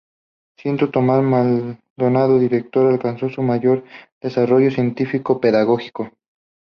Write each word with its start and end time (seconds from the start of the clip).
Siendo 0.57 0.89
Tomás 0.89 1.21
Maldonado 1.21 2.39
director, 2.39 2.91
alcanzó 2.91 3.29
su 3.29 3.43
mayor 3.43 3.83
desarrollo 4.19 4.71
científico-pedagógico. 4.71 6.09